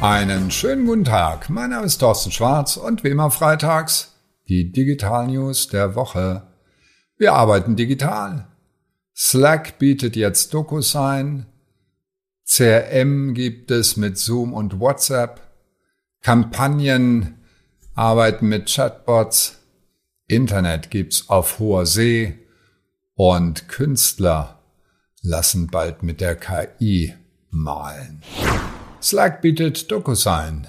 [0.00, 1.50] Einen schönen guten Tag.
[1.50, 4.14] Mein Name ist Thorsten Schwarz und wie immer freitags
[4.48, 6.46] die Digital News der Woche.
[7.16, 8.46] Wir arbeiten digital.
[9.16, 11.46] Slack bietet jetzt DocuSign.
[12.46, 15.40] CRM gibt es mit Zoom und WhatsApp.
[16.22, 17.40] Kampagnen
[17.96, 19.58] arbeiten mit Chatbots.
[20.28, 22.38] Internet gibt's auf hoher See.
[23.14, 24.60] Und Künstler
[25.22, 27.14] lassen bald mit der KI
[27.50, 28.22] malen.
[29.00, 30.66] Slack bietet DocuSign.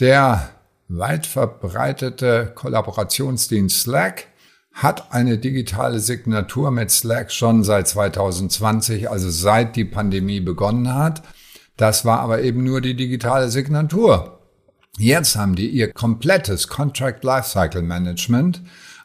[0.00, 0.50] Der
[0.88, 4.28] weit verbreitete Kollaborationsdienst Slack
[4.72, 11.22] hat eine digitale Signatur mit Slack schon seit 2020, also seit die Pandemie begonnen hat.
[11.76, 14.38] Das war aber eben nur die digitale Signatur.
[14.98, 18.62] Jetzt haben die ihr komplettes Contract Lifecycle Management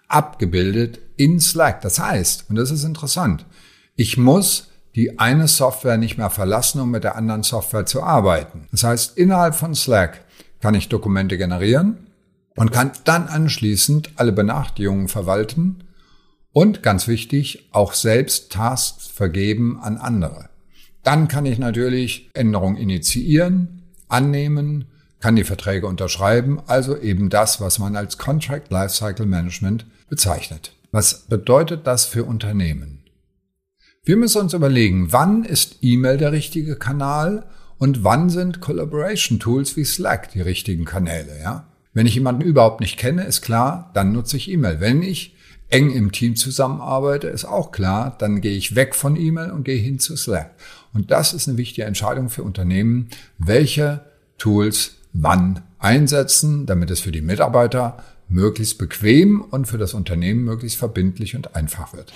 [0.08, 1.82] abgebildet in Slack.
[1.82, 3.46] Das heißt, und das ist interessant,
[3.96, 8.68] ich muss die eine Software nicht mehr verlassen, um mit der anderen Software zu arbeiten.
[8.72, 10.22] Das heißt, innerhalb von Slack
[10.62, 12.08] kann ich Dokumente generieren
[12.56, 15.84] und kann dann anschließend alle Benachrichtigungen verwalten
[16.54, 20.50] und ganz wichtig, auch selbst Tasks vergeben an andere.
[21.04, 24.86] Dann kann ich natürlich Änderungen initiieren, annehmen,
[25.20, 30.72] kann die Verträge unterschreiben, also eben das, was man als Contract Lifecycle Management bezeichnet.
[30.92, 33.05] Was bedeutet das für Unternehmen?
[34.08, 37.48] Wir müssen uns überlegen, wann ist E-Mail der richtige Kanal
[37.80, 41.66] und wann sind Collaboration Tools wie Slack die richtigen Kanäle, ja?
[41.92, 44.80] Wenn ich jemanden überhaupt nicht kenne, ist klar, dann nutze ich E-Mail.
[44.80, 45.36] Wenn ich
[45.70, 49.82] eng im Team zusammenarbeite, ist auch klar, dann gehe ich weg von E-Mail und gehe
[49.82, 50.52] hin zu Slack.
[50.94, 54.02] Und das ist eine wichtige Entscheidung für Unternehmen, welche
[54.38, 60.78] Tools wann einsetzen, damit es für die Mitarbeiter möglichst bequem und für das Unternehmen möglichst
[60.78, 62.14] verbindlich und einfach wird.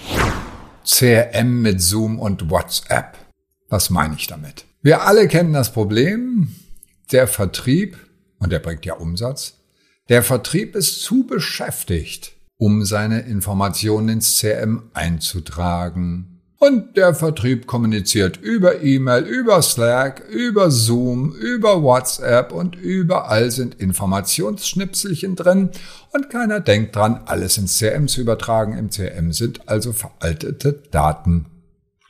[0.85, 3.17] CRM mit Zoom und WhatsApp.
[3.69, 4.65] Was meine ich damit?
[4.81, 6.55] Wir alle kennen das Problem.
[7.11, 7.97] Der Vertrieb,
[8.39, 9.59] und der bringt ja Umsatz,
[10.09, 18.37] der Vertrieb ist zu beschäftigt, um seine Informationen ins CRM einzutragen, und der Vertrieb kommuniziert
[18.37, 25.69] über E-Mail, über Slack, über Zoom, über WhatsApp und überall sind Informationsschnipselchen drin
[26.11, 28.77] und keiner denkt dran, alles ins CRM zu übertragen.
[28.77, 31.45] Im CRM sind also veraltete Daten.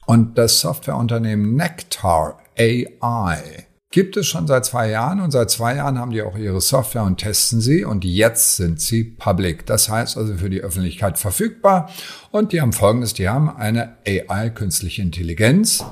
[0.07, 5.97] Und das Softwareunternehmen Nectar AI gibt es schon seit zwei Jahren und seit zwei Jahren
[5.97, 9.65] haben die auch ihre Software und testen sie und jetzt sind sie public.
[9.65, 11.89] Das heißt also für die Öffentlichkeit verfügbar
[12.31, 15.83] und die haben folgendes, die haben eine AI, künstliche Intelligenz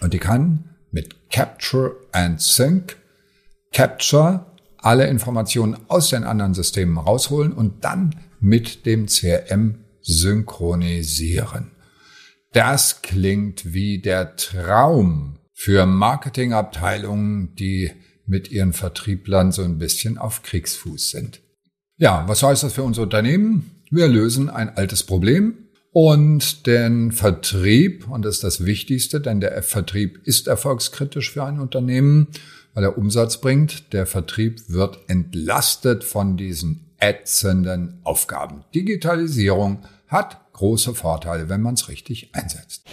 [0.00, 2.96] und die kann mit Capture and Sync
[3.72, 4.46] Capture
[4.78, 11.72] alle Informationen aus den anderen Systemen rausholen und dann mit dem CRM synchronisieren.
[12.52, 17.90] Das klingt wie der Traum für Marketingabteilungen, die
[18.26, 21.40] mit ihren Vertrieblern so ein bisschen auf Kriegsfuß sind.
[21.96, 23.82] Ja, was heißt das für unser Unternehmen?
[23.90, 25.54] Wir lösen ein altes Problem
[25.90, 31.58] und den Vertrieb, und das ist das Wichtigste, denn der Vertrieb ist erfolgskritisch für ein
[31.58, 32.28] Unternehmen,
[32.72, 33.92] weil er Umsatz bringt.
[33.92, 38.64] Der Vertrieb wird entlastet von diesen ätzenden Aufgaben.
[38.76, 42.84] Digitalisierung hat große Vorteile, wenn man es richtig einsetzt.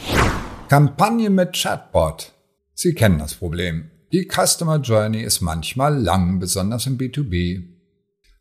[0.67, 2.31] Kampagne mit Chatbot
[2.77, 3.89] Sie kennen das Problem.
[4.11, 7.63] Die Customer Journey ist manchmal lang, besonders im B2B.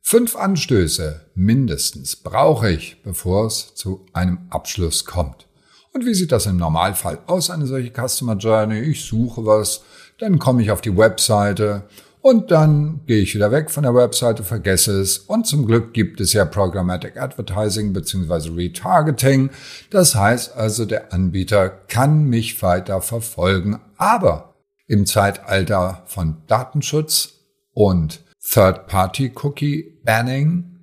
[0.02, 5.46] Fünf Anstöße mindestens brauche ich, bevor es zu einem Abschluss kommt.
[5.92, 8.80] Und wie sieht das im Normalfall aus, eine solche Customer Journey?
[8.80, 9.82] Ich suche was,
[10.18, 11.88] dann komme ich auf die Webseite
[12.24, 15.18] und dann gehe ich wieder weg von der Webseite, vergesse es.
[15.18, 18.48] Und zum Glück gibt es ja Programmatic Advertising bzw.
[18.48, 19.50] Retargeting.
[19.90, 24.54] Das heißt also, der Anbieter kann mich weiter verfolgen, aber
[24.86, 27.40] im Zeitalter von Datenschutz
[27.74, 30.78] und Third-Party-Cookie-Banning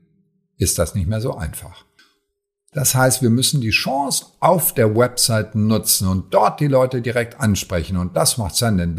[0.57, 1.85] ist das nicht mehr so einfach.
[2.71, 7.39] Das heißt, wir müssen die Chance auf der Website nutzen und dort die Leute direkt
[7.39, 7.97] ansprechen.
[7.97, 8.95] Und das macht Send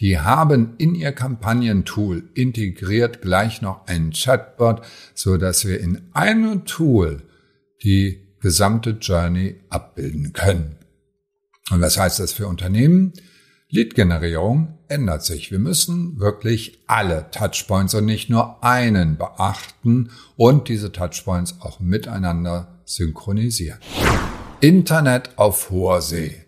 [0.00, 4.82] Die haben in ihr Kampagnentool integriert gleich noch einen Chatbot,
[5.14, 7.22] so dass wir in einem Tool
[7.82, 10.76] die gesamte Journey abbilden können.
[11.70, 13.12] Und was heißt das für Unternehmen?
[13.70, 15.50] Lead-Generierung ändert sich.
[15.50, 22.80] Wir müssen wirklich alle Touchpoints und nicht nur einen beachten und diese Touchpoints auch miteinander
[22.84, 23.78] synchronisieren.
[24.60, 26.44] Internet auf hoher See.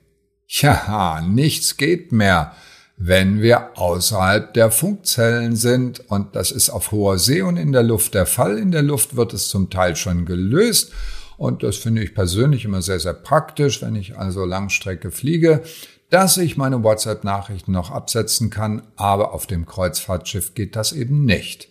[0.46, 2.54] Ja, nichts geht mehr,
[2.96, 7.82] wenn wir außerhalb der Funkzellen sind und das ist auf hoher See und in der
[7.82, 8.58] Luft der Fall.
[8.58, 10.92] In der Luft wird es zum Teil schon gelöst
[11.36, 15.62] und das finde ich persönlich immer sehr, sehr praktisch, wenn ich also Langstrecke fliege,
[16.08, 21.68] dass ich meine WhatsApp-Nachrichten noch absetzen kann, aber auf dem Kreuzfahrtschiff geht das eben nicht.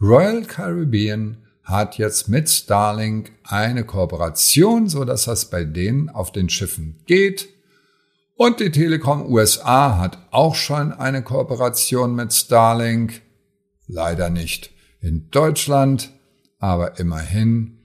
[0.00, 6.50] Royal Caribbean hat jetzt mit Starlink eine Kooperation, so dass das bei denen auf den
[6.50, 7.48] Schiffen geht.
[8.36, 13.22] Und die Telekom USA hat auch schon eine Kooperation mit Starlink.
[13.86, 14.70] Leider nicht
[15.00, 16.10] in Deutschland,
[16.58, 17.78] aber immerhin.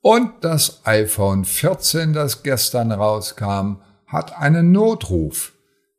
[0.00, 3.76] Und das iPhone 14, das gestern rauskam,
[4.06, 5.52] hat einen Notruf,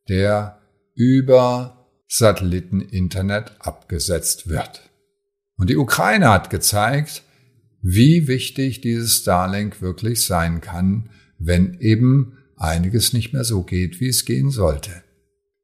[0.08, 0.60] der
[0.94, 4.90] über Satelliteninternet abgesetzt wird.
[5.58, 7.24] Und die Ukraine hat gezeigt,
[7.82, 14.08] wie wichtig dieses Starlink wirklich sein kann, wenn eben einiges nicht mehr so geht, wie
[14.08, 15.04] es gehen sollte.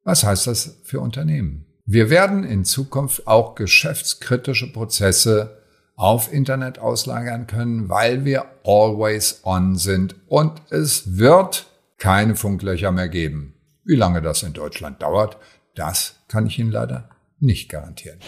[0.04, 1.66] Was heißt das für Unternehmen?
[1.86, 5.64] Wir werden in Zukunft auch geschäftskritische Prozesse
[5.96, 11.68] auf Internet auslagern können, weil wir always on sind und es wird
[11.98, 13.56] keine Funklöcher mehr geben.
[13.84, 15.38] Wie lange das in Deutschland dauert,
[15.76, 17.10] das kann ich Ihnen leider
[17.40, 18.20] nicht garantieren.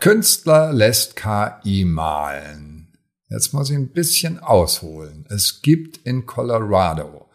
[0.00, 2.96] Künstler lässt KI malen.
[3.28, 5.26] Jetzt muss ich ein bisschen ausholen.
[5.28, 7.29] Es gibt in Colorado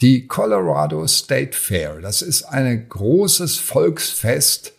[0.00, 2.00] die Colorado State Fair.
[2.00, 4.72] Das ist ein großes Volksfest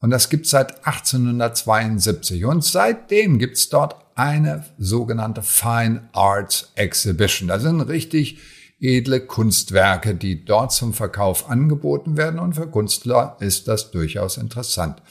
[0.00, 2.44] und das gibt seit 1872.
[2.44, 7.48] Und seitdem gibt's dort eine sogenannte Fine Arts Exhibition.
[7.48, 8.38] Das sind richtig
[8.78, 15.02] edle Kunstwerke, die dort zum Verkauf angeboten werden und für Künstler ist das durchaus interessant.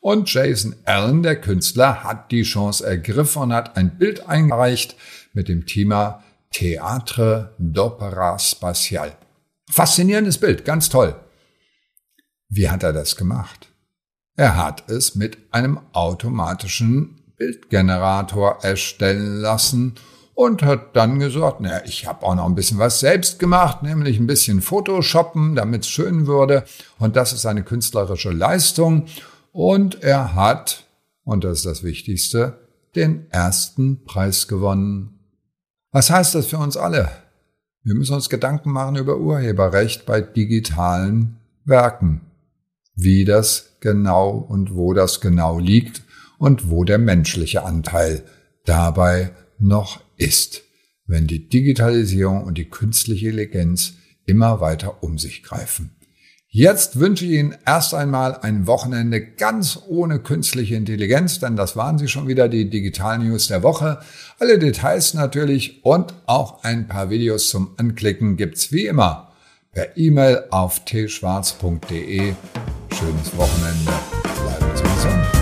[0.00, 4.96] Und Jason Allen, der Künstler, hat die Chance ergriffen und hat ein Bild eingereicht
[5.32, 9.16] mit dem Thema Théâtre d'Opera Spatial.
[9.70, 11.14] Faszinierendes Bild, ganz toll.
[12.48, 13.68] Wie hat er das gemacht?
[14.36, 19.94] Er hat es mit einem automatischen Bildgenerator erstellen lassen
[20.34, 24.18] und hat dann gesagt, naja, ich habe auch noch ein bisschen was selbst gemacht, nämlich
[24.18, 26.64] ein bisschen Photoshoppen, damit es schön würde.
[26.98, 29.06] Und das ist eine künstlerische Leistung.
[29.52, 30.84] Und er hat,
[31.24, 32.58] und das ist das Wichtigste,
[32.94, 35.21] den ersten Preis gewonnen.
[35.92, 37.10] Was heißt das für uns alle?
[37.84, 41.36] Wir müssen uns Gedanken machen über Urheberrecht bei digitalen
[41.66, 42.22] Werken.
[42.94, 46.02] Wie das genau und wo das genau liegt
[46.38, 48.22] und wo der menschliche Anteil
[48.64, 50.62] dabei noch ist,
[51.06, 55.94] wenn die Digitalisierung und die künstliche Intelligenz immer weiter um sich greifen.
[56.54, 61.96] Jetzt wünsche ich Ihnen erst einmal ein Wochenende ganz ohne künstliche Intelligenz, denn das waren
[61.96, 64.00] sie schon wieder, die Digital News der Woche.
[64.38, 69.32] Alle Details natürlich und auch ein paar Videos zum Anklicken gibt's wie immer
[69.72, 72.34] per E-Mail auf tschwarz.de.
[72.98, 73.92] Schönes Wochenende.
[74.36, 75.41] Bleiben Sie gesund.